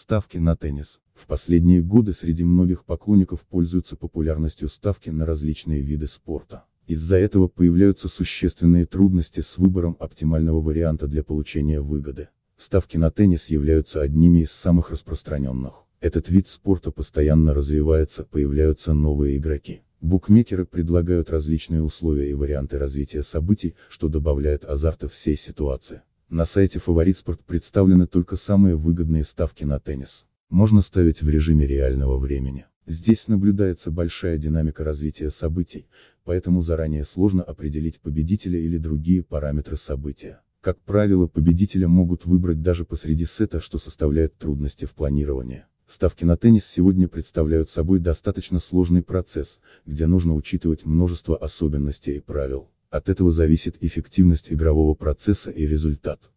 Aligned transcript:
Ставки 0.00 0.38
на 0.38 0.54
теннис. 0.54 1.00
В 1.12 1.26
последние 1.26 1.82
годы 1.82 2.12
среди 2.12 2.44
многих 2.44 2.84
поклонников 2.84 3.40
пользуются 3.40 3.96
популярностью 3.96 4.68
ставки 4.68 5.10
на 5.10 5.26
различные 5.26 5.82
виды 5.82 6.06
спорта. 6.06 6.62
Из-за 6.86 7.16
этого 7.16 7.48
появляются 7.48 8.06
существенные 8.06 8.86
трудности 8.86 9.40
с 9.40 9.58
выбором 9.58 9.96
оптимального 9.98 10.60
варианта 10.60 11.08
для 11.08 11.24
получения 11.24 11.80
выгоды. 11.80 12.28
Ставки 12.56 12.96
на 12.96 13.10
теннис 13.10 13.48
являются 13.48 14.00
одними 14.00 14.42
из 14.42 14.52
самых 14.52 14.92
распространенных. 14.92 15.72
Этот 15.98 16.28
вид 16.28 16.46
спорта 16.46 16.92
постоянно 16.92 17.52
развивается, 17.52 18.22
появляются 18.22 18.94
новые 18.94 19.36
игроки. 19.36 19.82
Букмекеры 20.00 20.64
предлагают 20.64 21.28
различные 21.28 21.82
условия 21.82 22.30
и 22.30 22.34
варианты 22.34 22.78
развития 22.78 23.24
событий, 23.24 23.74
что 23.88 24.08
добавляет 24.08 24.64
азарта 24.64 25.08
всей 25.08 25.36
ситуации. 25.36 26.02
На 26.30 26.44
сайте 26.44 26.78
Фаворитспорт 26.78 27.42
представлены 27.42 28.06
только 28.06 28.36
самые 28.36 28.76
выгодные 28.76 29.24
ставки 29.24 29.64
на 29.64 29.80
теннис. 29.80 30.26
Можно 30.50 30.82
ставить 30.82 31.22
в 31.22 31.28
режиме 31.30 31.66
реального 31.66 32.18
времени. 32.18 32.66
Здесь 32.86 33.28
наблюдается 33.28 33.90
большая 33.90 34.36
динамика 34.36 34.84
развития 34.84 35.30
событий, 35.30 35.88
поэтому 36.24 36.60
заранее 36.60 37.04
сложно 37.04 37.42
определить 37.42 37.98
победителя 38.02 38.60
или 38.60 38.76
другие 38.76 39.22
параметры 39.22 39.78
события. 39.78 40.42
Как 40.60 40.78
правило, 40.80 41.28
победителя 41.28 41.88
могут 41.88 42.26
выбрать 42.26 42.60
даже 42.60 42.84
посреди 42.84 43.24
сета, 43.24 43.58
что 43.58 43.78
составляет 43.78 44.36
трудности 44.36 44.84
в 44.84 44.92
планировании. 44.92 45.64
Ставки 45.86 46.26
на 46.26 46.36
теннис 46.36 46.66
сегодня 46.66 47.08
представляют 47.08 47.70
собой 47.70 48.00
достаточно 48.00 48.58
сложный 48.58 49.02
процесс, 49.02 49.60
где 49.86 50.06
нужно 50.06 50.34
учитывать 50.34 50.84
множество 50.84 51.38
особенностей 51.38 52.16
и 52.16 52.20
правил. 52.20 52.68
От 52.90 53.08
этого 53.08 53.32
зависит 53.32 53.76
эффективность 53.82 54.50
игрового 54.50 54.94
процесса 54.94 55.50
и 55.50 55.66
результат. 55.66 56.30